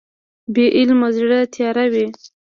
[0.53, 2.07] بې علمه زړه تیاره وي.